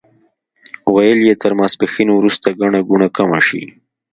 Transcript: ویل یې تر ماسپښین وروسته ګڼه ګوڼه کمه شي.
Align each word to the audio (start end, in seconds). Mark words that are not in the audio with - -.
ویل 0.93 1.19
یې 1.27 1.33
تر 1.41 1.51
ماسپښین 1.59 2.09
وروسته 2.13 2.47
ګڼه 2.59 2.79
ګوڼه 2.89 3.07
کمه 3.17 3.39
شي. 3.47 3.63